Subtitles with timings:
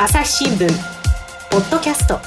[0.00, 0.68] 朝日新聞
[1.50, 2.20] ポッドキャスト。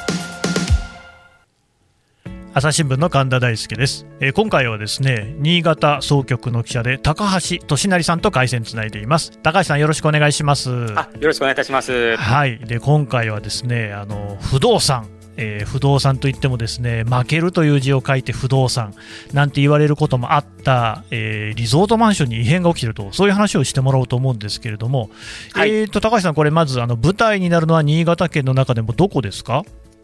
[2.54, 9.40] 朝日新聞の神田大輔です、えー、今回はですね新潟総局の記者で高橋俊成さんと回線つないでいます。
[9.42, 10.70] 高橋さんよろしくお願いします。
[10.98, 12.18] あよろしくお願いいたします。
[12.18, 12.60] はい。
[12.60, 18.94] で今回はですねあの不動産えー、不動産といってもですね負けるという字を書いて不動産
[19.34, 25.10] なんて言われることもあった、えー、リゾートマンションに異変が起きているとそういう話をしてもらおうと思うんですけれども、
[25.54, 29.64] はい、えーと高橋さん、これまずあの舞台になるのは新潟県の中でもどこですか？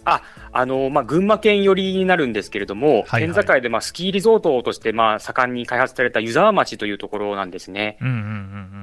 [0.10, 0.22] あ
[0.54, 7.98] あのまあ、群馬県寄りになるんですけれども、はいはい、県境で、まあ、スキーリゾートとして、まあ、盛んに開発された湯沢町というところなんですね。
[8.00, 8.24] うんうんうんう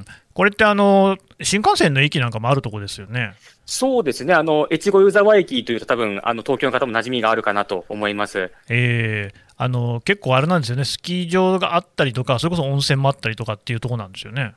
[0.03, 3.33] ん、これってあの、新幹線の駅なんかもあるところですよね。
[3.65, 14.53] そうですね、あの越後湯沢駅というと、多分あの東京の方も馴染みがあるかなと思います、えー、あの結構あれなんですよね、スキー場があったりとか、それこそ温泉もあったりとかっていうところなんですよね。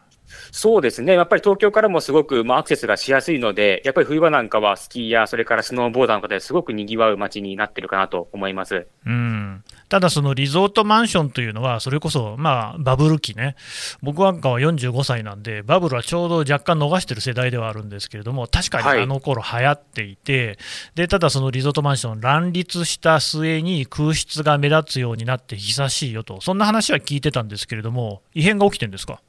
[0.52, 8.88] そうですね、やっぱり東京からもすごく、まあ、アクセスがしやすいので、やっぱり冬場なんかはスキーやそれからスノーボーダーの方ですごくにぎわう街になってるかなと思います。
[9.06, 9.64] うん。
[9.90, 13.56] ただ、そのリゾートマンションというのは、それこそ、まあ、バブル期ね、
[14.02, 20.58] 僕なんかは45歳なんで、バブルはちょうど若干逃してる世代ではあるんですけれども、確かにあの頃流行っていて、はい、
[20.96, 29.22] でただ、そのリゾートマンション、乱立した末に空室が目立つようになって久しいよと、そんな話は聞いてたんですけれども、異変が起きてるんですか？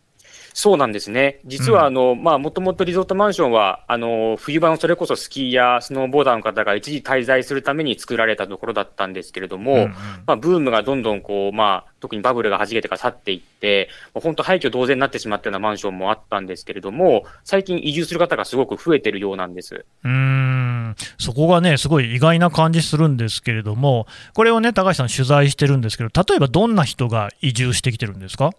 [0.61, 1.39] そうなんですね。
[1.45, 9.91] 実は、あの、うん、まあ、もともとリゾートマンションは、あの、冬場のそれこそスキーやスノーボーダーの方が一時滞在するために作られたところだったんですけれども、うんうん、
[10.27, 19.85] まあ、ブームがどんどんこう、まあ、特にバブルが弾けてから去っていって、本当廃墟同然になってしまったようなマンションもあったんですけれども、最近移住する方がすごく増えてるようなんです。
[20.03, 28.51] うんそこがね、すごい意外な感じするんですけれども、これをね、高橋さん取材してるんですけど、例えばどんな人が移住してきてるんですか？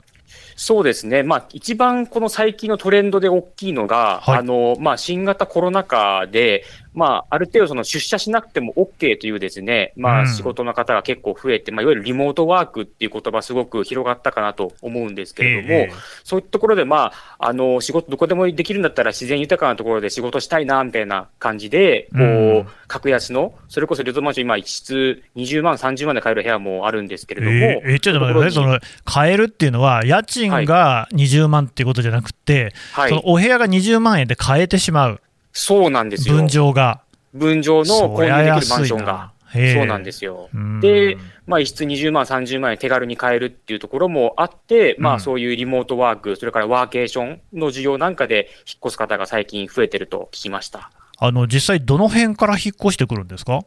[0.62, 6.66] そうですね、まあ、一番この最近のトレンドで大きいのが、はい、あのまあ、新型コロナ禍で、
[7.00, 27.54] まあ、ある程度その出社しなくても OK というですね、まあ、仕事の方が結構増えて、うん、まあ、いわゆるリモートワークっていう言葉すごく広がったかなと思うんですけれども、えー、そういうところで、まあ、あの、仕事どこでもできるんだったら自然豊かなところで仕事したいな、みたいな感じで、こう、うん、格安の、それこそリゾートマンション今一室20万、30万で買える部屋もあるんですけれども。
[27.54, 35.22] えー、えちょっと待ってね、その、買えるっていうのは、家賃が20万っていうことじゃなくて、はい、そのお部屋が20万円で買えてしまう。
[35.60, 36.36] そうなんですよ。
[36.36, 37.02] 分譲が。
[37.34, 39.32] 分譲の購入できるマンションが。
[39.52, 40.48] そうなんですよ。
[40.80, 50.92] で、まあ、一室20万、30万円手軽に買えるっていうところもあって、まあ、そういうリモートワーク、それからワーケーションの需要なんかで引っ越す方が最近増えてると聞きました。
[51.18, 53.62] あの、実際どの辺から引っ越してくるんですか？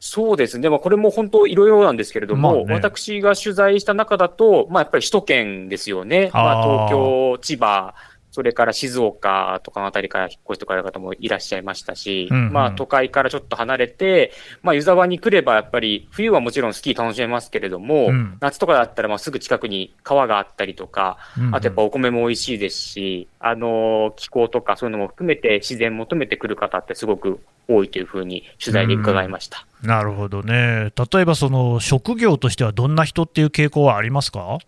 [0.00, 7.94] そうですね、まあ、これも本当、いろいろなんですけれども、まあね、私が取材した中だと、まあ、やっぱり首都圏ですよね、まあ、東京、千葉、
[8.30, 14.32] それから静岡とかのあたりから引っ越してこられる方もいらっしゃいましたし、うんうん、まあ都会からちょっと離れて、
[14.62, 29.66] まあ湯沢に来ればやっぱり冬はもちろんスキー楽しめますけれども、うん、夏とかだったらまあすぐ近くに川があったりとか、うんうん、あとやっぱお米も美味しいですし、あの気候とかそういうのも含めて自然求めてくる方ってすごく多いというふうに取材で伺いました。
[29.82, 30.92] なるほどね。
[31.12, 34.58] 例えばその職業としてはどんな人っていう傾向はありますか？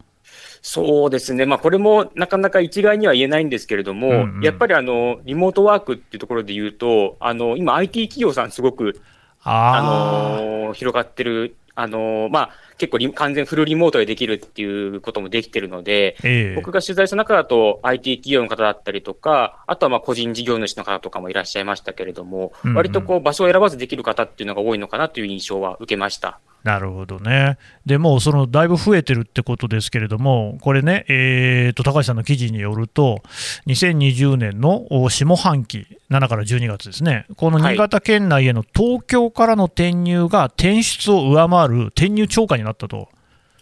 [0.63, 1.11] そう。
[1.11, 9.03] ですね、まあ、これもなかなか一概には言えないんですけれども、うんうん、やっぱりあのリモートワークっていうところで言うと、あの今、IT 企業さん、すごく
[9.43, 9.83] あ
[10.69, 26.39] の広がってる、あのまあ、結構完全フルリモートでできるっていうこともできてるので、えー、僕が取材した中だと IT 企業の方だったりとか、あとはまあ個人事業主の方とかもいらっしゃいましたけれども、うんうん、割とこう場所を選ばずできる方っていうのが多いのかなという印象は受けました。
[26.65, 27.59] なるほどね。
[27.87, 33.23] でもそのだいぶ増えてるってことですけれども、これね、えーと、高橋さんの記事によると、
[33.67, 43.09] 2020年の下半期、7から12月ですね、この新潟県内への東京からの転入が転出を上回る転入超過になったと、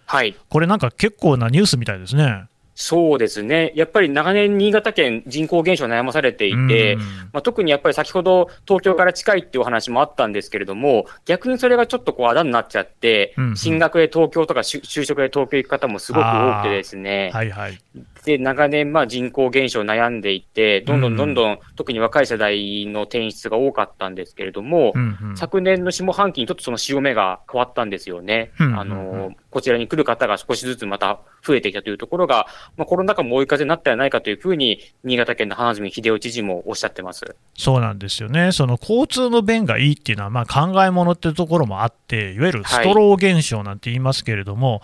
[0.05, 2.50] はい、これなんか結構なニュースみたいですね。
[2.83, 3.73] そうですね。
[3.75, 6.97] やっぱり長年新潟県人口減少悩まされていて、
[7.31, 17.79] まあ、特にやっぱり先ほど東京から近いっていうお話もあったんですけれども、逆にそれがちょっとこうあだになっちゃって、進学で東京とか就職で東京行く方もすごく多くてですね、はいはい、
[18.25, 28.51] で、長年、まあ人口減少悩んでいて、どんどんどんどん、特に若い世代の転出が多かったんですけれども、うんうん、昨年の下半期にちょっとその潮目が変わったんですよね。
[28.59, 32.47] うんうんうん、あの、こちらに来る方が少しずつまた増えてきたというところが、
[32.77, 37.37] まあ、コロナ禍も追い風になったんじゃないかというふうに、新潟県の花住秀夫知事もおっしゃってます。
[37.57, 44.81] そうなんですよね、その交通の便がいいっていうのは、まあ、考えものっていうところもあって、いわゆるストロー現象なんて言いますけれども、はい、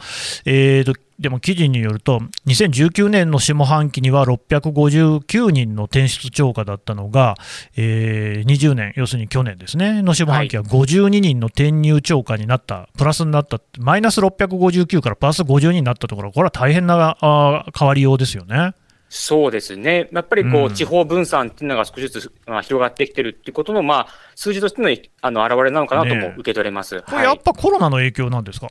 [0.47, 7.37] えーとでも記事によると、2019年の下半期には659人の転出超過だったのが、
[7.77, 18.75] えー、20年、要するに去年ですね、の下半期は52人の転入超過になった、プラスになった、マイナス659からプラス52になったところ、これは大変なあ変わりようですよね。
[19.09, 20.09] そうですね。
[20.13, 26.97] やっぱりこう、地方分散っていうのが少しずつ、まあ、広がってきてるっていうことの、まあ、数字としてのあの表れなのかなとも受け取れます。
[26.97, 28.69] ね、これやっぱコロナの影響なんですか、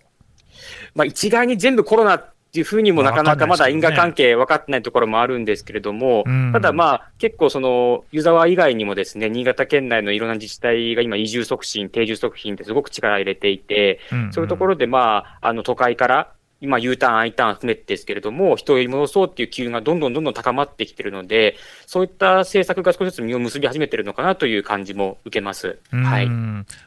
[0.93, 2.23] まあ、一概に全部コロナ
[2.59, 6.23] いうふうにもなかなかまだ因果関係分かってないところもあるんですけれども、
[6.53, 13.99] ただまあ、結構その、湯沢以外にもですね、新潟県内のいろんな自治体が今移住促進、定住促進ってすごく力入れていて、
[14.31, 16.31] そういうところでまあ、あの都会から
[16.65, 25.79] 今 U ターン、I ターン含めてですけれども、人を呼び戻そうっていう機運がどんどんどんどん高まってきてるので、そういった政策が少しずつ実を結び始めてるのかなという感じも受けます。
[25.91, 26.27] はい、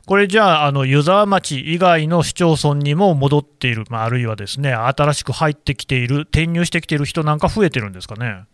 [0.07, 8.45] これじゃあ、あの湯沢町以外の市町村にも戻っている、まあ、あるいはですね、新しく入ってきている、転入してきている人なんか増えてるんですかね？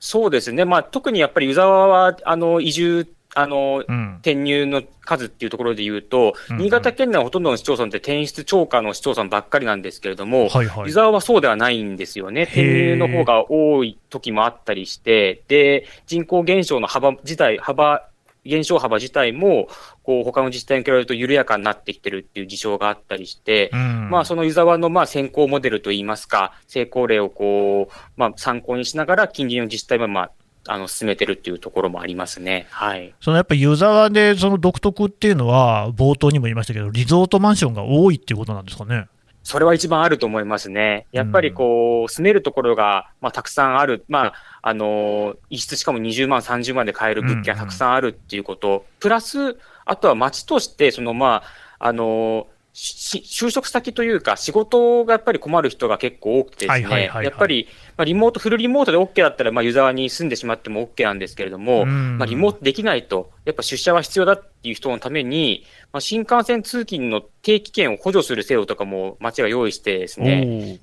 [0.00, 12.44] そうですね、まあ、特にやっぱり湯沢はあの移住あの、うん、転入の数っていうところで言うと、うんうん、新潟県内はほとんどの市町村って転出超過の市町村ばっかりなんですけれども、はいはい、湯沢はそうではないんですよね。
[12.44, 18.08] 転入の方が多い時もあったりして、で、人口減少の幅自体、幅、
[18.46, 19.68] 減少幅自体も、
[20.02, 30.30] こう、他の自治体に比べると緩やかになってきてるっていう事象があったりして、うん、まあ、その湯沢の、まあ、先行モデルといいますか、成功例をこう、まあ、参考にしながら、近隣の自治体は、まあ、
[30.68, 32.66] あの進めてるっていうところもありますね。
[32.70, 33.14] はい。
[33.20, 39.08] そのやっぱり湯沢でその独特っていうのは、冒頭にも言いましたけど、リゾートマンションが多いっていうことなんですかね。
[39.46, 41.06] それは一番あると思いますね。
[41.12, 44.04] やっぱりこう、住めるところが、まあ、たくさんある。
[44.08, 48.86] まあ、あの、一室しかも20万、30万で買える物件がたくさんあるっていうこと。
[48.98, 51.44] プラス、あとは町として、そのま
[51.78, 70.78] あ、あの、就職先というか、仕事がやっぱり困る人が結構多くてですね、やっぱり、まあ、リモート、フルリモートで OK だったら、まあ、湯沢に住んでしまっても OK なんですけれども、まあ、リモートできないと、やっぱ出社は必要だっていう人のために、まあ、新幹線通勤の定期券を補助する制度とかも町が用意してですね、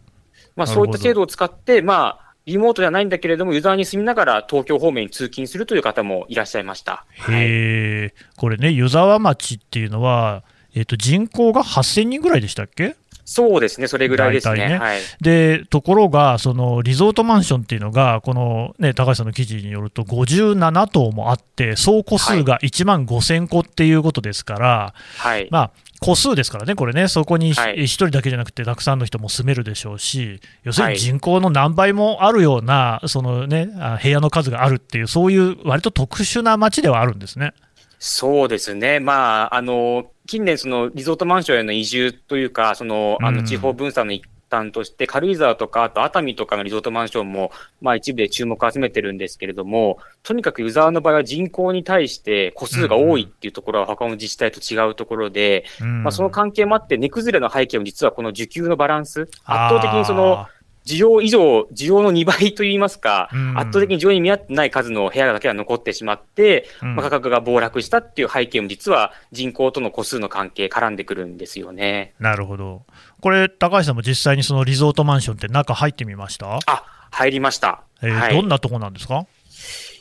[0.56, 7.06] まあ、そういった制度を使って、まあ、リモートじゃないんだけれども、湯沢に住みながら東京方面に通勤するという方もいらっしゃいました。
[7.30, 10.44] へえ、これね、湯沢町っていうのは、
[10.74, 12.96] えーと、人口が8000人ぐらいでしたっけ？
[13.26, 14.68] そうですね、それぐらいですね。
[14.68, 14.78] ね。
[14.78, 25.72] はい、でところが、そのリゾートマンションっていうのが、この、ね、高橋さんの記事によると、57棟もあって、総戸数が1万5000戸っていうことですから、はい、まあ、
[26.02, 33.70] 戸数ですからね、これね、そこに1人だけじゃなくて、たくさんの人も住めるでしょうし、要するに人口の何倍もあるような、そのね、
[34.04, 37.54] 部屋の数があるっていう、そういう割と特殊な街ではあるんですね。
[38.06, 39.00] そうですね。
[39.00, 60.46] まあ、あの、近年そのリゾートマンションへの移住というか、その、あの、地方分散の一環として、軽井沢とか、あと熱海とかのリゾートマンションも、まあ一部で注目を集めてるんですけれども、とにかく湯沢の場合は人口に対して個数が多いっていうところは他の自治体と違うところで、まあその関係もあって、値崩れの背景も実はこの需給のバランス、圧倒的にその、
[60.86, 72.14] 需要以上、需要の2倍といいますか、うん、圧倒的に需要に見合ってない数の部屋だけが残ってしまって、うん、まあ、価格が暴落したっていう背景も実は人口との個数の関係絡んでくるんですよね。
[72.20, 72.84] なるほど。
[73.22, 76.60] これ、高橋さんも実際にそのリゾートマンションって中入ってみました？
[76.66, 77.84] あ、入りました。
[78.02, 79.26] えー、はい、どんなとこなんですか？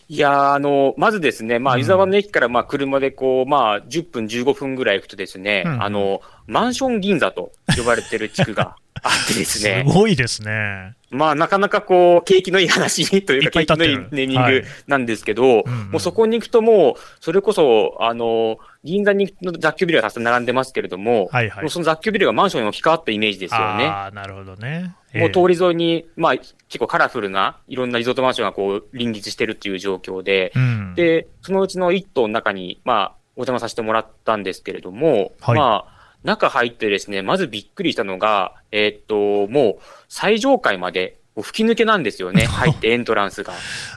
[0.09, 9.85] いやあの、まずですね、まあ、湯沢の駅からまあ車でこう、まあ、10分、15分ぐらい行くとですね、うん、あの、マンション銀座と呼ばれてる地区があってですね。
[9.87, 10.95] すごいですね。
[11.11, 23.87] まあ、なかなかこう、景気のいい話というか、景気のいいネーミングなんですけど、はいもうそこに行くともう、それこそ、あの、銀座にの雑居ビルがたくさん並んでますけれども、はいはい、もうその雑居ビルがマンションに置き換わったイメージですよね。
[23.87, 24.95] ああ、なるほどね。
[25.13, 43.53] えー、もう通り沿いに、まあ、結構カラフルないろんなリゾートマンションがこう、林立してるっていう状況で、うん、で、そのうちの一棟の中に、まあ、お邪魔させてもらったんですけれども、はい、まあ、中入ってですね、まずびっくりしたのが、えー、っと、もう最上階まで吹き抜けなんですよね、 入ってエントランスが。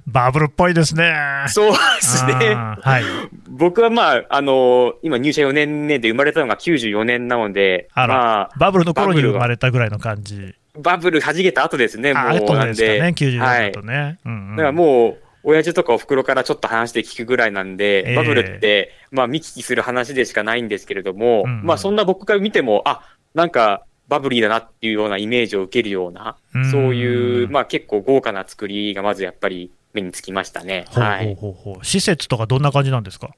[0.08, 1.13] バブルっぽいですね。
[1.48, 2.55] そうですね。
[2.82, 3.03] はい、
[3.50, 10.55] 僕はまあ、あの今入社4年目で生まれたのが94年なので、あまあ、バブルの頃に生まれたぐらいの感じ。
[10.77, 12.24] バブル弾けた後ですね、もう。
[12.27, 13.98] 後ですかね、94年だとね。
[13.98, 23.02] はい、うんうん、だからもう、親父とかお袋からちょっと話して聞くぐらいなんで、えー、バブルって、まあ見聞きする話でしかないんですけれども、うんうん、まあそんな僕から見ても、あ、
[23.34, 26.38] なんかバブリーだなっていうようなイメージを受けるような、
[26.72, 30.86] そういう、まあ結構豪華な作りがまずやっぱり目につきましたね。
[30.90, 31.25] はい。
[31.25, 31.86] ほうほうほう。
[31.86, 33.30] 施設とかどんな感じなんですか？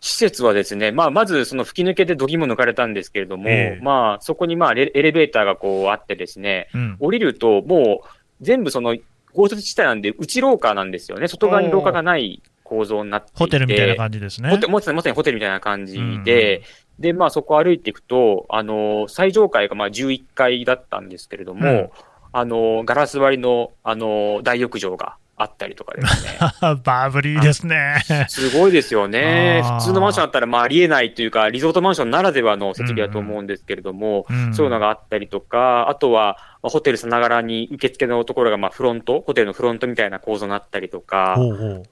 [0.00, 8.08] 施設はですね、まあ、まずその吹き抜けでどぎも抜かれたんですけれども、えー、まあ、そこにまあエレベーターがこうあってですね、うん、降りるともう
[8.42, 8.94] 全部その
[9.34, 11.28] 豪雪地帯なんで内廊下なんですよね。
[11.28, 13.38] 外側に廊下がない構造になっていて。
[13.38, 14.50] ホテルみたいな感じですね。
[14.50, 16.62] ホテまさにホテルみたいな感じで、うん
[16.98, 21.90] で、まあそこ歩いていくと、あの、最上階がまあ11階だったんですけれども、うん、
[22.32, 26.30] あの、ガラス張りの、あの、大浴場があったりとかですね。
[26.84, 28.00] バブリーですね。
[28.28, 29.62] すごいですよね。
[29.80, 41.82] 普通のマンションだったらまあありえないというか、リゾートマンションならではの設備だと思うんですけれども、うんうん、そういうのがあったりとか、あとは、ホテルさながらに受付のところがまあフロント、ホテルのフロントみたいな構造になったりとか、ほうほう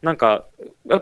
[0.00, 0.44] なんか、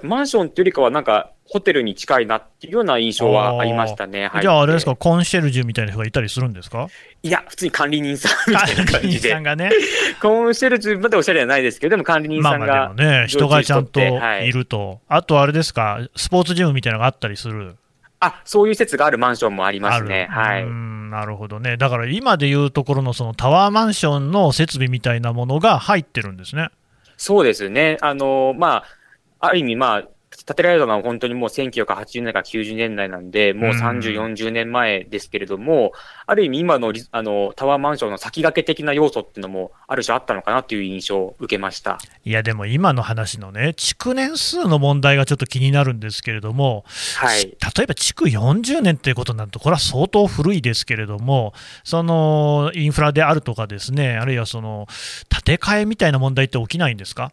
[0.03, 4.31] マンションっていうよりかは、なんか、ホテルに近いなっていうような印象はありましたね。
[4.41, 6.89] じゃあ、あれですか、コンシェルジュみたいな人がいたりするんですか？
[7.23, 9.29] いや、普通に管理人さんみたいな感じで。
[9.33, 9.71] さんがね。
[10.23, 12.67] コンシェルジュまでおしゃれじゃないですけど、でも管理人さんが。
[12.67, 17.77] まあまあね、人がちゃんといると、はい、あとあれですか、スポーツジムみたいなのがあったりする？
[18.21, 20.27] あそういう施設があるマンションもありますね。
[20.31, 21.77] はい、なるほどね。
[21.77, 26.69] だから今でいうところのそのタワーマンションの設備みたいなものが入ってるんですね。
[27.17, 27.99] そうですね。
[28.01, 28.85] あの、まあ、
[29.41, 35.93] ある意味、まあ、建てられたのは本当にもう1980年から90年代なんで、もう30、40年前ですけれども、
[36.27, 41.99] ある意味今のあのタワーマンションの先駆け的な要素っていうのもある種あったのかなという印象を受けました。
[42.25, 46.85] いや、でも今の話のね、築年数の問題がちょっと気になるんですけれども、
[47.19, 51.55] はい、例えば築40年っていうことになると、これは相当古いですけれども、
[51.85, 54.87] そのインフラであるとかですね、あるいはその
[55.29, 57.33] 建て替えみたいな問題って起きないんですか？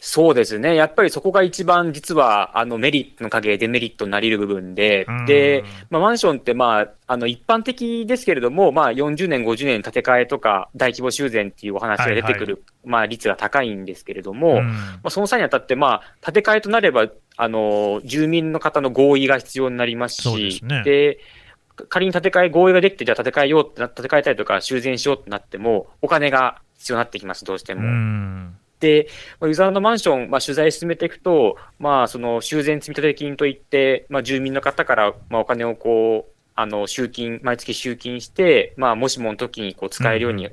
[0.00, 0.74] そうですね。
[0.74, 21.18] やっぱりそこが一番実は、あの、メリットの陰デメリットになり得る部分で、で、まあ、マンションって、まあ、あの、一般的ですけれども、まあ、40年、50年建て替えとか、大規模修繕っていうお話が出てくる、はいはい、まあ、率が高いんですけれども、まあ、その際にあたって、まあ、建て替えとなれば、あの、住民の方の合意が必要になりますし、で、ね、
[21.88, 27.82] 仮に建て替え、合意ができて、じゃあ建て替えようってな、建て替えたりとか修繕しようってなっても、お金が必要になってきます、どうしても。
[28.80, 29.08] で、
[29.42, 40.48] ユーザーのマンション、まあ、取材進めていくと、まあ、その修繕積立金といって、まあ、住民の方から、まあ、お金をこう、あの、集金、毎月集金して、まあ、もしもの時にこう使えるように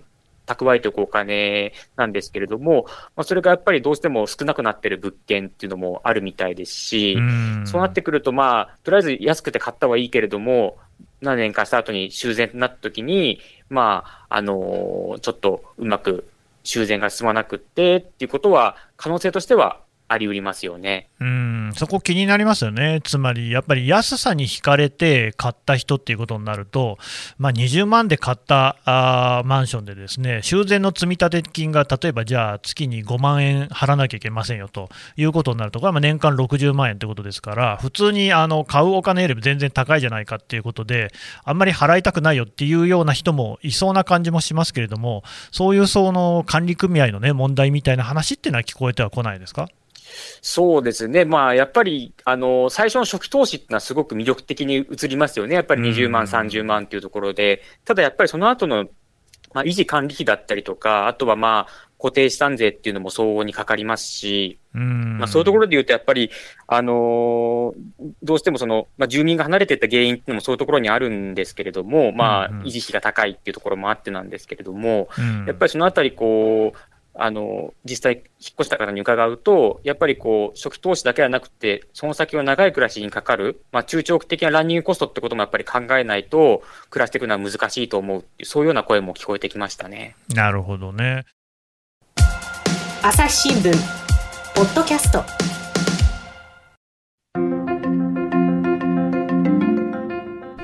[0.45, 7.17] 蓄えておくお金なんですけれども、まあ、それがやっぱりどうしても少なくなってる物件っていうのもあるみたいですし、
[7.65, 10.77] そうなってくると、まあ、とりあえず安くて買ったはいいけれども、
[11.21, 13.39] 何年かした後に修繕となった時に、
[13.69, 16.27] まあ、あのー、ちょっとうまく
[16.63, 19.82] 修繕が進まなくってっていうことは、可能性としては
[20.13, 21.09] ありうりますよね。
[21.19, 26.97] うんそこ気になりますよね、つまりやっぱり安さに惹かれて買った人っていうことになると、
[27.37, 41.11] まあ、20万で買ったあマンションでですね修繕の積立金が例えばじゃあ月に5万円払わなきゃいけませんよということになると、これは年間60万円ということですから、普通にあの買うお金よりも全然高いじゃないかっていうことで、
[41.43, 49.69] あんまり払いたくないよっていうような人もいそうな感じもしますけれども、そういうその管理組合の、ね、問題みたいな話っていうのは聞こえてはこないですか？
[50.41, 51.25] そうですね。
[51.25, 55.55] まあ、やっぱり、あの、最初の初期投資ってのはすごく魅力的に映りますよね。
[55.55, 57.61] やっぱり20万、30万っていうところで。
[57.85, 58.85] ただやっぱりその後の、
[59.53, 66.31] まあ、維持管理費だったりとか、あとはまあ、固定資産税っていうのも相応にかかりますし、まあ、そういうところで言うと、やっぱり、
[66.67, 67.73] あのー、
[68.21, 75.07] どうしてもその、まあ、住民が離れていった原因っていうのもそういうところにあるんですけれども、まあ、維持費が高いっていうところもあってなんですけれども、
[75.47, 78.23] やっぱりそのあたり、こう、あの、実際引っ
[78.59, 90.15] 越した方に伺うと、やっぱりこう、初期投資だけはなくて、その先は長い暮らしにかかる、まあ、中長期的なランニングコストってこともやっぱり考えないと、暮らしていくのは難しいと思うっていう、そういうような声も聞こえてきましたね。
[90.33, 91.25] なるほどね。
[93.03, 93.71] 朝日新聞、
[94.55, 95.23] ポッドキャスト。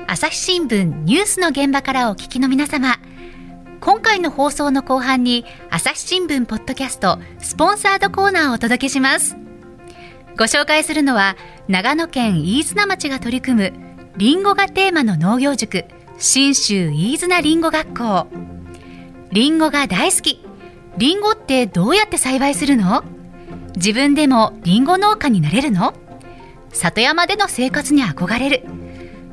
[0.08, 3.09] 朝日新聞ニュースの現場からお聞きの皆様。
[3.80, 9.38] 今回の放送の後半に朝日新聞ポッドキャストスポンサードコーナーをお届けします。
[10.36, 11.34] ご紹介するのは
[11.66, 13.72] 長野県飯綱町が取り組む
[14.18, 15.86] りんごがテーマの農業塾
[16.18, 18.26] 信州飯綱りんご学校。
[19.32, 20.44] りんごが大好き。
[20.98, 23.02] りんごってどうやって栽培するの？
[23.76, 25.94] 自分でもりんご農家になれるの？
[26.70, 28.62] 里山での生活に憧れる。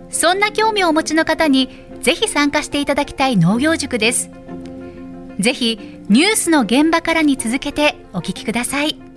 [0.10, 4.30] そんな興味をお持ちの方にぜひ参加していただきたい農業塾です
[5.39, 9.08] ぜひニュースの現場からに続けてお聞きください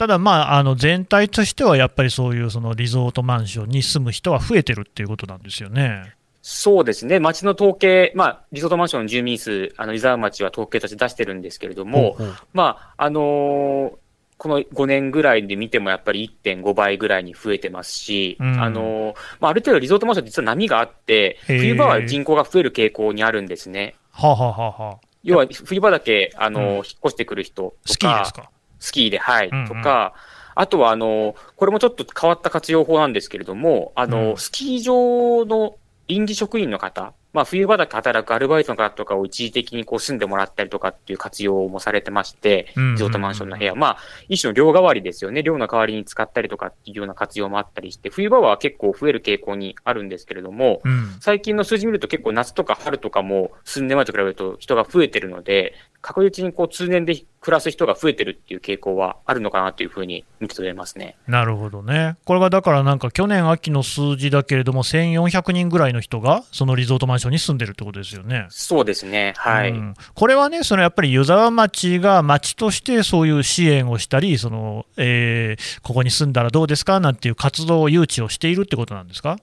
[0.00, 6.14] ただ、まあ、あの全体としてはやっぱりそういうそのリゾートマンションに住む人は増えてるっていうことなんですよね。
[6.40, 7.20] そうですね。
[7.20, 13.92] 町の統計、まあ、リゾートマンションの住民数、あの、伊沢町は統計として出してるんですけれども、うんうん、まあ、あのー、
[14.40, 23.96] この5年ぐらいで見てもやっぱり1.5倍ぐらいに増えてますし、うん、あのー、まあ、ある程度リゾートマンション実は波があって、冬場は人口が増える傾向にあるんですね。
[24.12, 28.50] はあ、ははは要は、冬場だけ、あのー、うん、引っ越してくる人とか、スキーですか？
[28.78, 30.14] スキーで、はい、うんうん、とか、
[30.54, 35.76] あとは、あの、これもちょっと変わった活用法なんですけれども、あの、うん、スキー場の
[36.08, 43.74] 臨時職員の方、まあ、冬場だけ働くアルバイトの方とかを一時的にこう住んでもらったりとかっていう活用もされてまして、リゾートマンションの部屋。
[43.74, 45.42] まあ、一種の寮代わりですよね。
[45.42, 61.16] 寮の代わりに使ったりとかっていうような活用もあったりして、冬場は結構増える傾向にあるんですけれども、うん、最近の数字見ると結構夏とか春とかも数年前と比べると人が増えてるので、確実にこう通年で暮らす人が増えてるっていう傾向はあるのかなというふうに見て取れますね。
[61.26, 62.16] なるほどね。
[62.24, 68.46] これがだからなんか去年秋の数字だけれども、1400人ぐらいの人がそのリゾートマンションに住んでるってことですよね。
[68.50, 69.34] そうですね。
[69.36, 69.70] はい。
[69.70, 79.38] うん、これはね、そのやっぱり湯沢町が町としてそういう支援をしたり、その、えー、ここに住んだらどうですかなんていう活動を誘致をしているってことなんですか？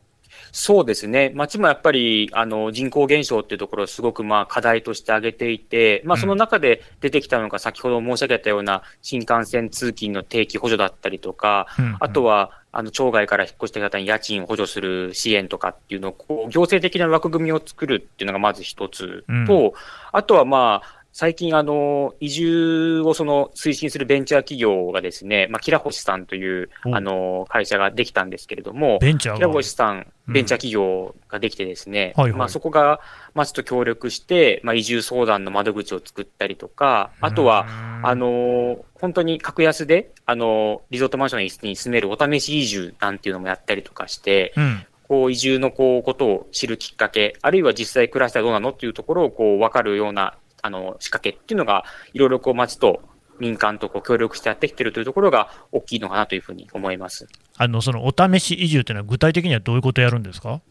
[0.51, 1.31] そうですね。
[1.35, 19.71] 町もやっぱり、あの、人口減少っていうところをすごく、まあ、課題として挙げていて、まあ、その中で出てきたのが、先ほど申し上げたような新幹線通勤の定期補助だったりとか、うんうん、あとは、あの、町外から引っ越した方に家賃を補助する支援とかっていうのを、こう、行政的な枠組みを作るっていうのがまず一つと、うん、
[20.11, 32.99] あとはまあ、最近、あの、移住をその推進するベンチャー企業がですね、まあ、キラホシさんという、あの、会社ができたんですけれども、ベンチャーキラホシさん、ベンチャー企業ができてですね、うんはいはい、まあ、そこが
[33.33, 37.65] 町と協力して、まあ、移住相談の窓口を作ったりとか、あとは、
[38.03, 44.85] あの、本当に格安で、あの、リゾートマンションに住めるお試し移住なんていうのもやったりとかして、うん。
[45.07, 51.83] こう移住のこうことを知るきっかけ、あるいは実際暮らしたらどうなのっていうところをこう分かるようなあの、仕掛けっていうのが、
[52.13, 53.01] いろいろこう町と
[53.39, 57.27] 民間とこう協力してやってきてるというところが大きいのかなというふうに思います。
[57.57, 60.61] あの、そのお試し移住というのは具体的にはどういうことをやるんですか？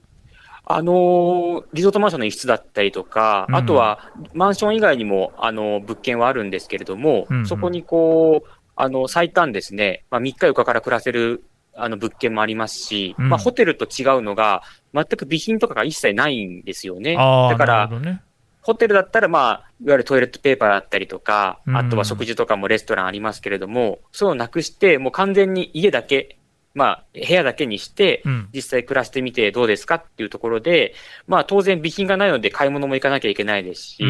[0.68, 7.36] あの、リゾートマンションの一室だったりとか、うん、あとはマンション以外にも、あの、物件はあるんですけれども、うん。
[7.38, 11.44] うん、そこにこう、あの、最短ですね、まあ、3日4日から暮らせる
[11.78, 17.14] あの物件もありますし、うん、まあ、ホテルと違うのが、全く備品とかが一切ないんですよね。
[17.14, 18.22] だから、ね、
[18.66, 26.36] ホテルだったら、まあ、いわゆるトイレットペーパーだったりとか、あとは食事とかもレストランありますけれども、そうなくして、もう完全に家だけ、
[26.74, 30.94] まあ、部屋だけにして、実際暮らしてみてどうですかっていうところで、
[31.28, 34.04] まあ、当然備品がないので買い物も行かなきゃいけないですし、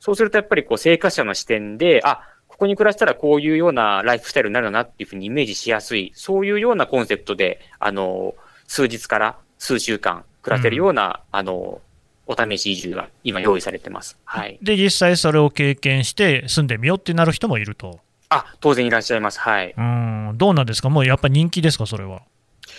[0.00, 8.34] そうするとやっぱりこう生活者の視点で、あ、ここに暮らしたらこういうようなライフスタイルになるなっていうふうにイメージしやすい、そういうようなコンセプトで、あの、
[8.66, 11.80] 数日から数週間暮らせるような、あの、
[12.26, 14.18] お試し移住が今用意されてます。
[14.24, 14.58] はい。
[14.62, 18.00] で、実際それを経験して住んでみようってなる人もいると。
[18.28, 19.38] あ、当然いらっしゃいます。
[19.38, 19.74] はい。
[19.76, 20.90] うん、どうなんですか？
[20.90, 22.22] もうやっぱ人気ですか、それは。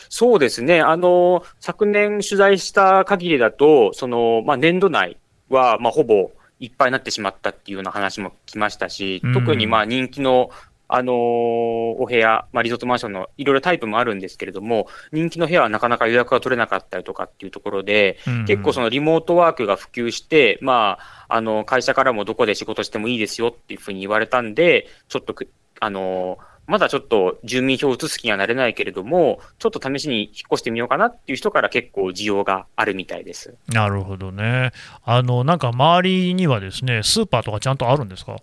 [0.10, 0.82] そうですね。
[0.82, 5.18] あの、昨年取材した限りだと、その、まあ、年度内
[5.50, 10.50] は、まあ、ほぼいっぱいになってしまったっていうような話も来ましたし、特にまあ人気の
[10.90, 20.98] あのー、お部屋、まあ、リゾートマンションのいろいろタイプもあるんですけれども、人気の部屋はなかなか予約が取れなかったりとかっていうところで、うんうん、結構そのリモートワークが普及して、ま
[21.28, 25.36] あ、あの、会社からもどこで仕事してもいいですよっていうふうに言われたんで、ちょっと、
[25.80, 33.56] あのー、まだちょっと住民票を移す気にはなれないけれども、ちょっと試しに引っ越してみようかなっていう人から結構需要があるみたいです。
[33.70, 34.72] なるほどね。
[35.06, 38.36] あの、なんか周りにはですね、スーパーとかちゃんとあるんですか？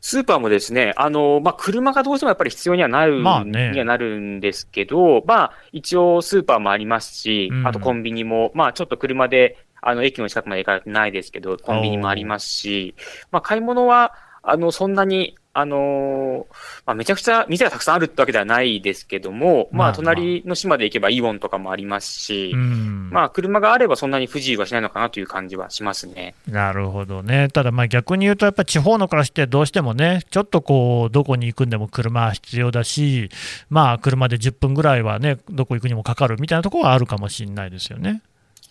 [0.00, 12.94] スーパーもですね、あの、まあ、車がどうしてもやっぱり必要にはなる、まあね、にはなるんですけど、まあ、一応スーパーもありますし、うん、あとコンビニも、まあ、ちょっと車で、あの、駅の近くまで行かないですけど、コンビニもありますし、
[13.30, 16.54] まあ、買い物は、あの、そんなに、あのー、
[16.86, 26.34] まあ、めちゃくちゃ店がたくさんあるってわけではないですけども、まあ、隣の島で行けばイオンとかもありますし、まあ、車があればそんなに不自由はしないのかなという感じはしますね。
[26.48, 27.48] なるほどね。
[27.48, 33.28] ただ、まあ、逆に言うと、やっぱり地方の暮らしってどうしてもね、ちょっとこう、どこに行くんでも車は必要だし、
[33.68, 38.22] まあ、車で10分ぐらいはね、どこ行くにもかかるみたいなところはあるかもしれないですよね。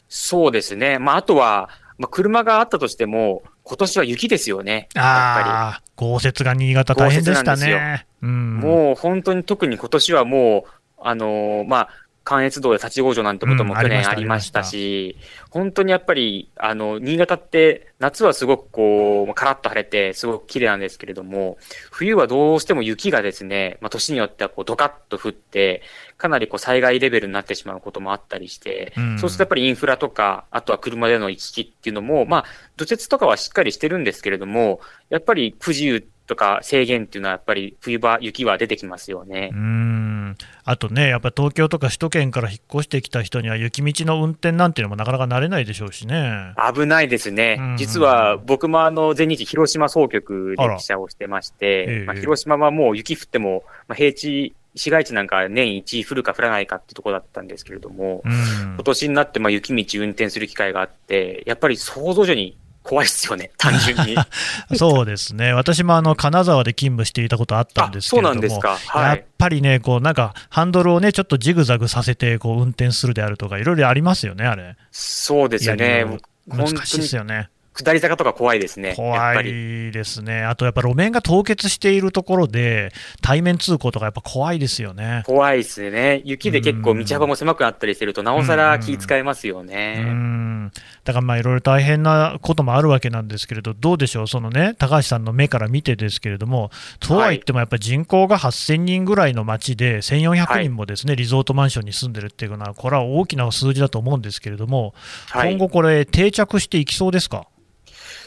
[0.10, 1.00] そうですね。
[1.00, 1.70] まあ、あとは、
[2.02, 4.90] まあ、車があったとしても、今年は雪ですよね。
[4.96, 5.92] やっぱり。
[5.96, 8.08] 豪雪が新潟大変でしたね。
[8.24, 11.90] うん、もう本当に特に今年はもう、あのー、まあ、
[12.24, 15.18] 関越道で立ち往生なんてことも去年ありましたし、
[15.50, 21.58] 本当にやっぱり、あの、新潟って夏はすごくこう、カラッと晴れて、すごく綺麗なんですけれども、
[21.90, 25.82] 冬はどうしても雪がですね、まあ、年によってはこう、ドカッと降って、
[26.18, 32.46] かなりこう、災害レベルになってしまうこともあったりして、うん、そうするとやっぱりインフラとか、あとは車での行き来っていうのも、まあ、
[32.78, 34.80] 土雪とかはしっかりしてるんですけれども、
[35.10, 39.50] やっぱり不自由とか制限っていうのはやっぱり冬場、雪は出てきますよね。
[39.54, 46.54] うんあとね、やっぱ東京とか首都圏から引っ越してきた人には、雪道の運転なんていうのもなかなか慣れないでしょうしね。
[46.74, 47.58] 危ないですね。
[47.60, 58.32] うんうん、実は僕もあの、全日広島総局で記者をしてまして、まあ、広島はもう雪降っても、まあ、平地、市街地なんか年一降るか降らないかってところだったんですけれども、うん、
[58.76, 62.58] 今年になってまあ雪道運転する機会があって、やっぱり想像以上に
[62.92, 64.18] 怖いっすよね、単純に。
[64.78, 74.76] そうですね、私もあの金沢で勤務していたことあったんですけれども、はい、やっぱりね、こうなんかハンドルをね、ちょっとジグザグさせてこう運転するであるとか、いろいろありますよね、あれ。
[74.92, 76.06] そうですよね、
[76.50, 77.48] 難しいですよね。
[77.84, 78.94] 下り坂とか怖いですね。
[78.96, 80.44] 怖いですね。
[80.44, 82.92] あとやっぱ路面が凍結しているところで、
[83.22, 85.24] 対面通行とかやっぱ怖いですよね。
[85.26, 86.22] 怖いですね。
[86.26, 90.04] 雪で結構道幅も狭くなったりしてると、なおさら気遣いますよね。
[90.06, 90.72] うん
[91.04, 104.94] だからまあいろいろ大変なこともあるわけなんですけれど、どうでしょう、そのね、高橋さんの目から見てですけれども、とはいってもやっぱり人口が8000人ぐらいの町で、1400人もですね、リゾートマンションに住んでるっていうのは、これは大きな数字だと思うんですけれども、
[105.34, 107.48] 今後これ、定着していきそうですか？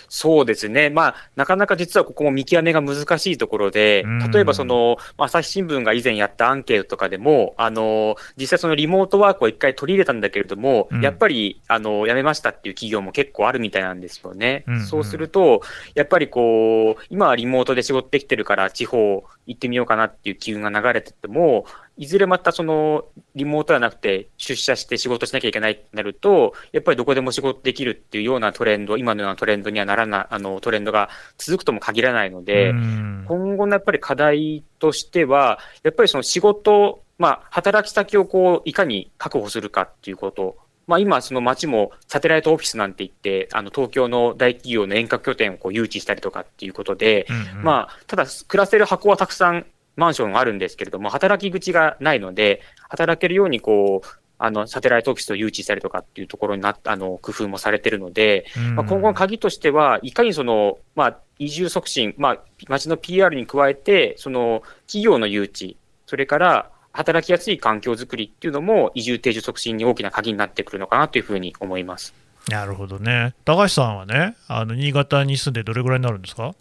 [0.09, 0.91] そうですね。
[0.91, 14.65] まあ、なかなか実はここも見極めが難しいところで、例えばその、まあ、朝日新聞が以前やったアンケートとかでも、あの、実際そのリモートワークを一回取り入れたんだけれども、うん、やっぱり、あの、辞めましたっていう企業も結構あるみたいなんですよね。
[14.67, 15.63] うんうん、そうすると、
[15.95, 23.05] やっぱりこう、今はリモートで仕事できてるから地方行ってみようかなっていう機運が流れてても、いずれまたその
[23.35, 40.57] リモートではなくて出社して仕事しなきゃいけないってなると、やっぱりどこでも仕事できるっていうようなトレンド、今のようなトレンドにはならない、あのトレンドが続くとも限らないので、今後のやっぱり課題としては、やっぱりその仕事、まあ、働き先をこう、いかに確保するかっていうこと。
[40.87, 65.77] まあ、今、その街もサテライトオフィスなんて言って、あの東京の大企業の遠隔拠点をこう誘致したりとかっていうことで、うんうん、まあ、ただ、暮らせる箱はたくさんマンションがあるんですけれども、働き口がないので、働けるようにこう、あの、サテライトオフィスを誘致したりとかっていうところになあの、工夫もされてるので、まあ、今後の鍵としては、いかにその、まあ、移住促進、まあ、街の PR に加えて、その、企業の誘致、
[66.07, 72.15] それから、働きやすい環境づくりっていうのも、移住定住促進に大きな鍵になってくるのかなというふうに思います。
[72.49, 73.35] なるほどね。
[73.45, 76.55] 高橋さんはね、あの、新潟に住んでどれぐらいになるんですか？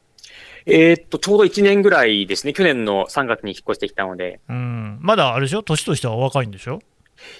[0.65, 2.53] えー、っと、ちょうど1年ぐらいですね。
[2.53, 4.39] 去年の3月に引っ越してきたので。
[4.49, 4.99] うん。
[5.01, 5.63] まだあれでしょ？
[5.63, 6.81] 年としてはお若いんでしょ？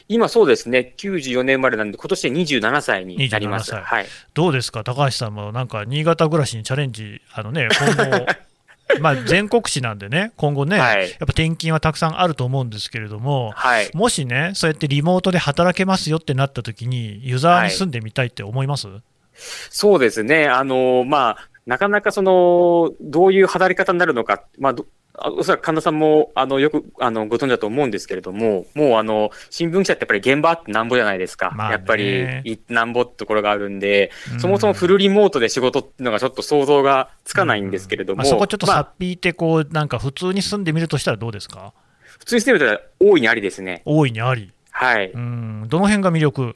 [0.08, 0.94] 今そうですね。
[0.98, 3.74] 94年生まれなんで、今年で27歳になります。
[3.76, 4.06] はい。
[4.34, 4.84] どうですか？
[4.84, 8.26] 高橋さんもなんか新潟暮らしにチャレンジ、あのね、今後、
[9.02, 19.02] まあ全国紙なんでね、今後ね、はい、やっぱ転勤はたくさんあると思うんですけれども、はい、もしね、そうやってリモートで働けますよってなったときに、ユーザーに住んでみたいって思います、はい、
[19.34, 20.48] そうですね。
[20.48, 24.76] あの、まあ、なかなかその、どういう働き方になるのか、まあ、
[25.30, 31.52] おそらく神田さんも、あの、よく、あの、ご存知だと思うんですけれども、もう、あの、新聞記者ってやっぱり現場ってなんぼじゃないですか。
[31.56, 38.16] まあ、やっぱり、なんぼってところがあるんで、うん、そもそもフルリモートで仕事っていうのがちょっと想像がつかないんですけれども。
[38.16, 41.74] うんまあ、そこちょっとさっぴいて、こう、なんか普通に住んでみるとしたらどうですか？
[42.18, 43.84] 普通に住んでみると大いにありですね。
[43.86, 44.52] 大いにあり。
[44.72, 45.12] はい。
[45.12, 45.66] うん。
[45.68, 46.56] どの辺が魅力？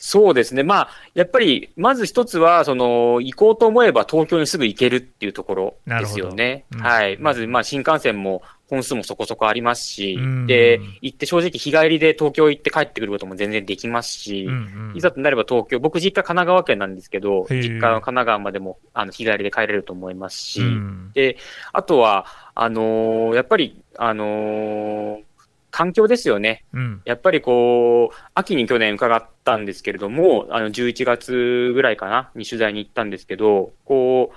[0.00, 0.62] そうですね。
[0.62, 6.64] まあ、やっぱり、まず一つは、その、行こうと思えば東京にすぐ行けるっていうところですよね。
[6.74, 7.16] うん、はい。
[7.18, 20.62] まず、まあ、新幹線も本数もそこそこありますし、うん、で、行って正直日帰りで東京行って帰ってくることも全然できますし、うんうん、いざとなれば東京、僕実家神奈川県なんですけど、実家の神奈川までも、あの、日帰りで帰れると思いますし、
[21.12, 21.36] で、
[21.74, 25.22] あとは、あのー、やっぱり、あのー
[25.72, 26.64] 環境ですよね。
[26.74, 34.36] うん、やっぱりこう、秋に去年伺ったんですけれども、あの、11月ぐらいかな、に取材に行ったんですけど、こう、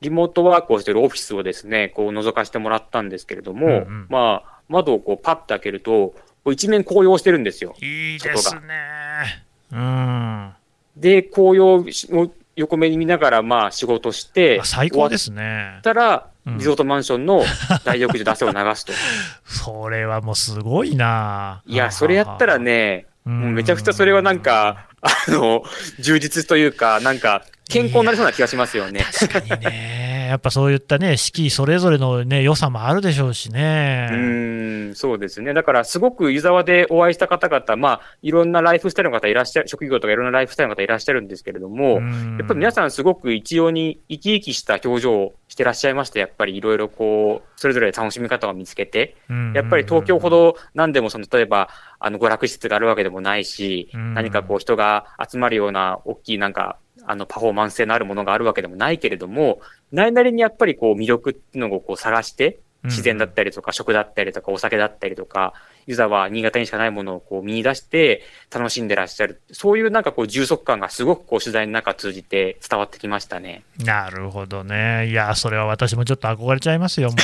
[0.00, 7.74] リモートワークをしているオフィスをですね、こう覗かせてもらったんですけれども、うんうん、まあ、窓をこうパッと開けると、こう一面紅葉してるんですよ。
[7.80, 9.44] いいですね。
[9.72, 10.52] うん。
[10.96, 15.80] で、紅葉を横目に見ながら、まあ、仕事して、最高ですね。
[15.82, 17.42] たら、リゾートマンションの
[17.84, 18.92] 大浴場で汗を流すと。
[19.44, 25.64] それはもうすごいないや、それやったらね、もうめちゃくちゃそれはなんか、あの、
[25.98, 29.04] 充実というか、なんか、健康になりそうな気がしますよね。
[29.12, 30.06] 確かにね。
[30.28, 34.08] やっぱそういったね、四季それぞれのね、良さもあるでしょうしね。
[34.12, 35.54] うん、そうですね。
[35.54, 49.16] だから、すごく湯沢でお会いした方々、まあ、いろんなライフスタイルの方いらっしゃる、職業とかいろんなライフスタイルの方いらっしゃるんですけれども、やっぱり皆さんすごく一様に生き生きした表情をしてらっしゃいまして、やっぱりいろいろこう、それぞれ楽しみ方を見つけて、
[49.54, 59.60] やっぱり東京ほど何でもその、例えば、あの、娯楽施設があるわけでもないし、何かこう人が集まるような大きいなんかあの、パフォーマンス性のあるものがあるわけでもないけれども、
[59.92, 65.54] ないなりにやっぱりこう魅力っていうのをこう探して、自然だったりとか、食だったりとか、お酒だったりとか、
[65.86, 69.40] ユーザーは新潟にしかないものをこう見出して楽しんでらっしゃる。
[69.52, 73.62] そういうなんかこう充足感がすごくこう取材の中通じて伝わってきましたね。
[73.84, 75.08] なるほどね。
[75.08, 77.10] いや、それは私もちょっと憧れちゃいますよ。
[77.10, 77.16] も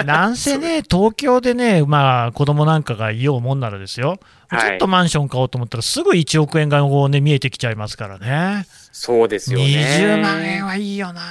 [0.00, 4.18] う なんせね、東京でね、まあ子供なんかがいようもんならですよ。
[4.50, 8.66] ちょっとマンション買おうと思ったら、すぐ1億円がこう、ね、見えてきちゃいますからね。
[8.92, 9.64] そうですよね。
[9.64, 11.22] 20万円はいいよな。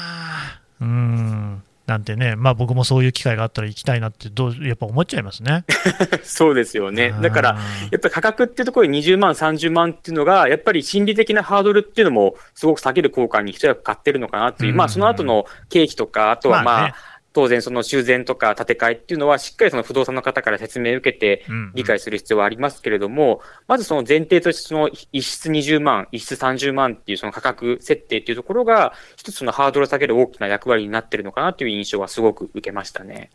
[0.79, 1.63] うん。
[1.91, 5.65] なんてね、まあ僕もそういう機会があったら行きたいなってどう、やっぱ思っちゃいますね。
[6.23, 7.13] そうですよね。
[7.21, 7.49] だから、
[7.91, 16.93] やっぱり価格っていうところで20万、30万っていうのが、やっぱり心理的なハードルっていうのも、すごく下げる効果に一役買ってるのかなっていう、まあその後の経費とか、あとはまあ、まあね
[17.33, 33.29] 当然その修繕とか建て替えっていうのはしっかりその不動産の方から説明を受けて理解する必要はありますけれども、うんうん、まずその前提としてその一室20万、一室30万っていうその価格設定っていうところが一つのハードルを下げる大きな役割になってるのかなという印象はすごく受けましたね。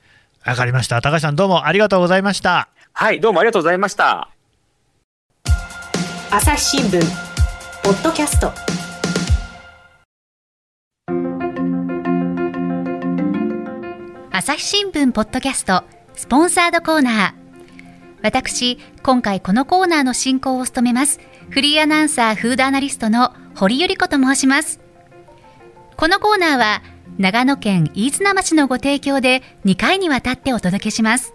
[0.44, 1.00] わかりました。
[1.00, 2.68] 高橋さんどうもありがとうございました。
[2.92, 4.30] はい、どうもありがとうございました。
[6.30, 7.00] 朝日新聞
[7.82, 8.75] ポッドキャスト
[14.38, 15.83] 朝日新聞ポッドキャスト
[16.14, 17.33] スポンサードコーナー。
[18.22, 24.79] 私今回このコーナーの進行を務めますフリーアナウンサーフードアナリストの堀由里子と申します。
[25.96, 26.83] このコーナーは
[27.16, 31.33] 長野県飯綱町のご提供で2回にわたってお届けします。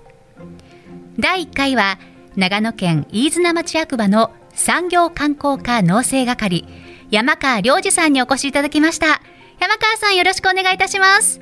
[1.18, 1.98] 第1回は
[2.36, 6.68] 長野県飯綱町役場の産業観光課農政係
[7.10, 9.24] 山川良二さんにお越しいただきました。
[9.60, 11.42] 山川さんよろしくお願いいたします。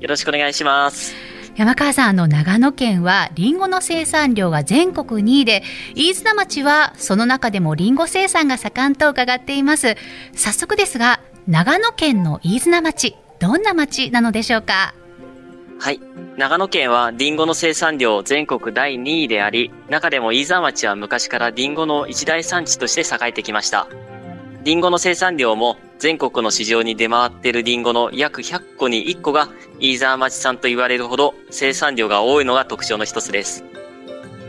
[0.00, 1.14] よろしくお願いします。
[1.56, 5.62] 山川さん、あの長野県はりんごの生産量が全国2位で、
[5.94, 9.96] 飯綱町はその中でもりんご生産が盛んと伺っています。
[10.34, 14.94] 早速ですが、長野県の飯綱町、どんな町なのでしょうか？
[15.78, 16.00] はい。
[16.36, 23.86] 長野県はリンゴの生産量全国第2位であり、中でも飯沢町は昔からリンゴの一大産地として栄えてきました。
[24.62, 33.64] リンゴの生産量も全国の市場に出回っているリンゴの約100個に1個が飯沢町産と言われるほど生産量が多いのが特徴の一つです。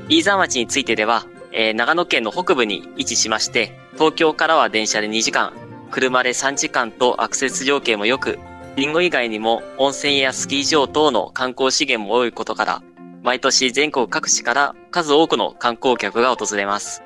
[0.10, 5.54] 飯沢町についてでは、えー、長野県の北部に位置しまして、東京からは電車で2時間、
[5.92, 8.40] 車で3時間とアクセス条件も良く、
[8.76, 12.84] リンゴ以外にも温泉やスキー場等の観光資源も多いことから、
[13.24, 17.04] 毎年全国各地から数多くの観光客が訪れます。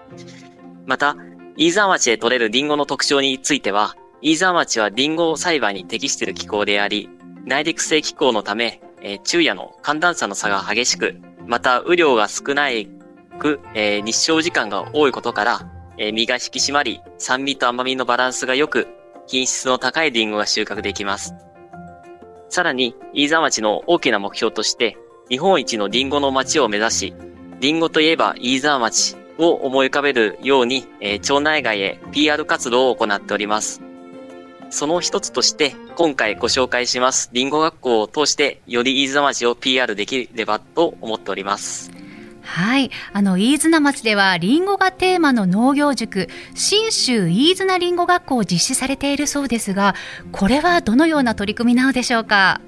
[0.86, 1.16] また、
[1.58, 7.10] 飯沢町で採れるリンゴの特徴については、飯沢町はリンゴ栽培に適している気候であり、
[7.46, 11.16] 内陸性気候のため、えー、昼夜の寒暖差の差が激しく、
[11.48, 12.88] また雨量が少ない
[13.40, 18.88] く、えー、日照時間が多いことから、えー、実が引き締まり、酸味と甘みのバランスが良く、
[19.26, 21.34] 品質の高いリンゴが収穫できます。
[22.50, 24.98] さらに、飯沢町の大きな目標として、
[25.30, 27.14] 日本一のリンゴの町を目指し、
[27.60, 33.82] リンゴといえば飯沢町を思い浮かべるように、えー、町内外へ PR 活動を行っております。
[34.72, 41.92] その一つとして、今回ご紹介します、リンゴ学校を通して、より飯綱町を PR できればと思っております。
[42.42, 42.90] はい。
[43.14, 49.94] あの、飯綱町では、リンゴがテーマの農業塾、新州飯綱リンゴ学校を実施されているそうですが、
[50.32, 52.62] これはどのような取り組みなのでしょうか？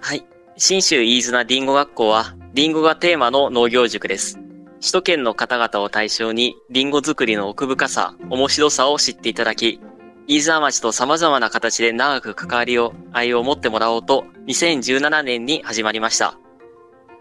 [0.00, 0.26] はい。
[0.56, 4.38] 新州飯綱リンゴ学校は、リンゴがテーマの農業塾です。
[4.80, 9.80] 首都圏の方々を対象に、リンゴ作りの奥深さ、面白さを知っていただき、
[10.28, 16.36] 飯沢町と様々な形で長く関わりを、愛を持ってもらおうと、2017年に始まりました。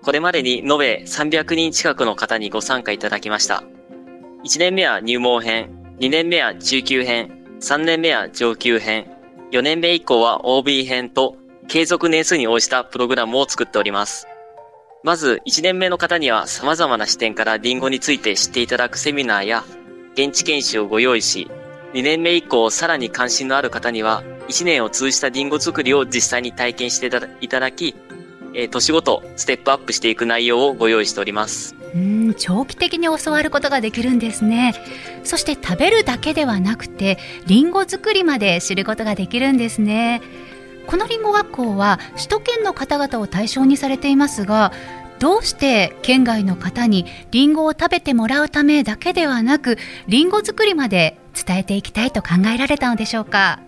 [0.02, 3.64] これまでに延べ300人近くの方にご参加いただきました。
[4.44, 9.12] 1年目は入門編、2年目は中級編、3年目は上級編、
[9.52, 11.38] 4年目以降は OB 編と、
[11.68, 14.28] 継続年数に応じたプログラムを作っております。
[15.04, 19.64] まず、1年目の方には様々な視点からリンゴについて知っていただくセミナーや、
[20.14, 21.50] 現地研修をご用意し、
[21.94, 27.08] 2年目以降さらに関心のある方には、1年を通じたリンゴ作りを実際に体験して
[27.42, 27.96] いただき、
[28.54, 31.76] えー、年ごとステップアップしていく内容をご用意しております。
[31.96, 34.74] うん長期的に教わることができるんですね
[35.24, 37.18] そして食べるだけではなくて
[37.48, 40.22] りんご作りまで知ることができるんですね
[40.88, 44.74] このりんご学校は首都圏の方々を対象にされていますが
[45.20, 53.60] どうして県外の方にりんごを食べてもらうためだけではなくりんご作りまで伝えていきたいと考えられたのでしょうか？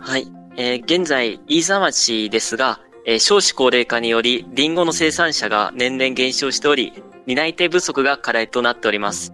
[0.00, 6.92] はい、えー、現在飯沢町ですが、えー、少子高齢化によりりんごの生産者が年々減少しており
[7.26, 9.32] 担い手不足が課題となっております。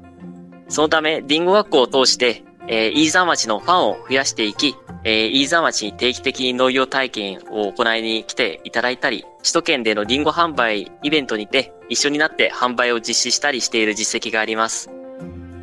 [0.68, 14.90] そのため、リンゴ学校を通して、えー、飯沢町のファンを増やしていき、えー、飯沢町に定期的に農業体験を行いに来ていただいたり、首都圏でのリンゴ販売イベントにて一緒になって販売を実施したりしている実績があります。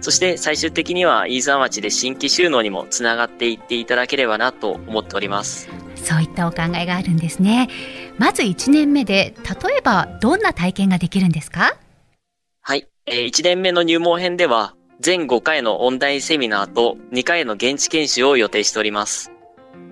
[0.01, 5.69] そして最終的には飯沢町で新規収納にもつながっていっていただければなと思っております。
[5.95, 7.69] そういったお考えがあるんですね。
[8.17, 9.34] まず1年目で、
[9.65, 11.77] 例えばどんな体験ができるんですか？
[12.62, 12.88] はい。
[13.08, 19.31] えー、1年目の入門編では、全5回のオンラインセミナーと2回の現地研修を予定しております。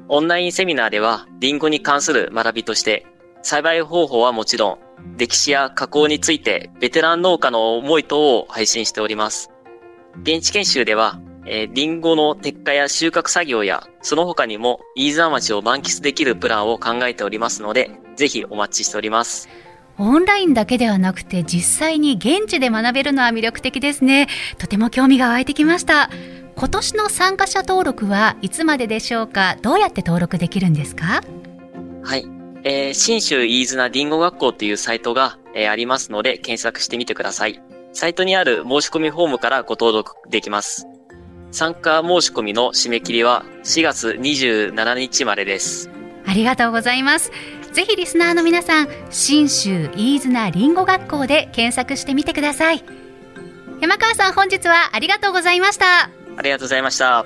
[0.09, 3.05] オンラインセミナーでは、リンゴに関する学びとして、
[3.41, 9.49] 栽培方法はもちろん、歴史や加工について、ベテラン農家の思い等を配信しております。
[10.21, 19.49] 現地研修では、えー、リンゴの撤回や収穫作業や、その他にも、飯沢町を満喫できるプランを考えておりますので、ぜひお待ちしております。
[19.97, 24.27] オンラインだけではなくて実際に現地で学べるのは魅力的ですね。
[24.57, 26.09] とても興味が湧いてきました。
[26.55, 29.57] 今年の参加者登録はいつまででしょうか？
[29.61, 31.21] どうやって登録できるんですか？
[32.03, 32.25] はい、
[32.63, 37.61] えー、新州飯綱りんご学校というサイトが、えー、ありますので検索してみてください
[37.93, 40.87] サイトにある申し込みフォームからご登録できます。
[41.51, 45.89] 参加申し込みの締め切りは4月27日までです。
[46.25, 47.31] ありがとうございます。
[47.71, 52.83] ぜひリスナーの皆さん信州飯綱りんご学校で検索してみてください。
[53.81, 56.09] 山川さん本日はありがとうございました。
[56.37, 57.25] ありがとうございました。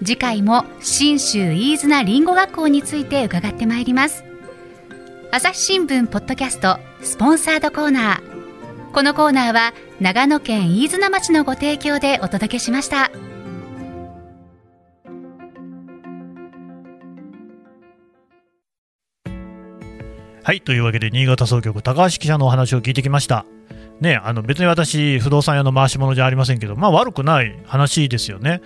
[0.00, 4.24] 次回も信州飯綱りんご学校について伺ってまいります。
[5.30, 8.33] 朝日新聞ポッドキャストスポンサードコーナー
[8.94, 13.10] このコーナーは長野県飯綱町のご提供でお届けしました。
[20.44, 23.44] はい、というわけで、新潟総局、高橋記者のお話を聞いてきました。
[24.00, 28.60] ね、あの別に私、不動産屋の回し者じゃありませんけど、まあ、悪くない話ですよね。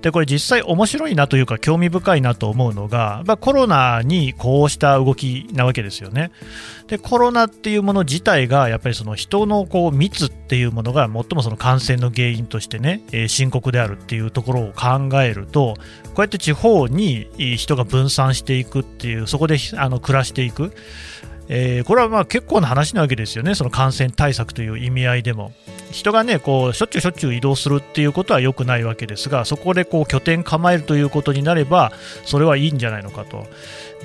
[0.00, 6.32] で、これ実際面白いなというか、興味深いなと思うのが、まあ、コロナにこうした動きなわけですよね。
[6.88, 15.74] で、コロナっていうもの自体が、やっぱりその人のこう密っていうものが最もその感染の原因としてね、深刻であるっていうところを考えると、
[16.06, 20.72] こうやって地方に人が分散していくっていう、そこであの暮らしていく。
[21.52, 25.52] えー、これはまあ結構な話なわけですよね、その感染対策という意味合いでも。
[25.90, 31.90] 人がね、こうしょっちゅうしょっちゅう移動するっていうことは良くないわけですが、そこでこう拠点構えるということになれば、
[32.24, 33.48] それはいいんじゃないのかと。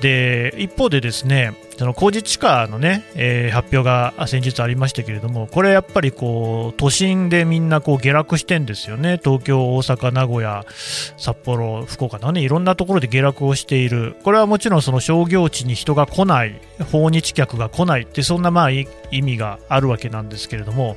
[0.00, 10.64] で一方でですねその工事地価のね、えー、発表が先日ありましたけれどもこれやっぱりこう都心でみんなこう下落してんですよね東京、大阪、名古屋、
[11.18, 16.60] 札幌、福岡のねいろんなところで下落をしているこれはもちろんその商業地に人が来ない
[16.90, 20.96] 訪日客が来ないってそんなまあ意味があるわけなんですけれども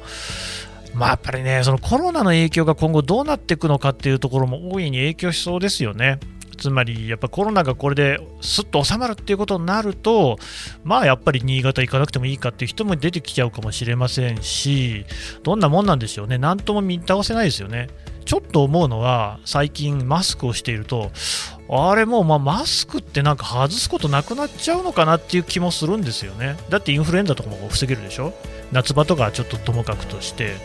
[0.93, 6.19] まあやっぱりねそのコロナの影響が今後どうなっていくのかっていうところも大いに影響しそうですよね。
[6.59, 10.37] つまりやっぱコロナがこれですっと収まるっていうことになると、
[10.83, 15.05] まあやっぱり新潟行かなくてもいいかっていう人も出てきちゃうかもしれませんし、
[15.43, 17.87] どんなもんなんでしょうね、何とも見倒せないですよね。
[18.25, 21.11] ちょっと思うのは、最近マスクをしていると、
[21.71, 26.57] あれもまあマスクってなんか外すことなくなっちゃうのかなっていう気もするんですよね。
[26.69, 28.33] だってインフルエンザとかも防げるでしょ？
[28.71, 30.55] 夏場とかちょっとともかくとして。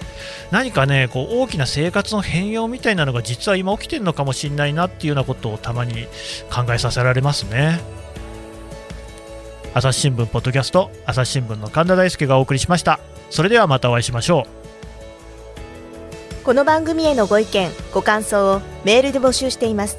[0.51, 6.07] 何かねこう大きな生活の変容みたいなのが実は今起きてるのかもしれないなっていうようなことをたまに
[6.51, 7.81] 考えさせられますね。
[9.75, 12.99] 朝日新聞ポッドキャスト朝日新聞の神田大輔がお送りしました。
[13.29, 14.47] それではまたお会いしましょ
[16.41, 16.45] う。
[16.45, 19.99] この番組へのご意見ご感想をメールで募集しています。